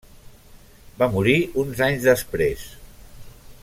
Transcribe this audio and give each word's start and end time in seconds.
Va 1.01 1.09
morir 1.17 1.37
uns 1.65 1.85
anys 1.89 2.09
després. 2.09 2.65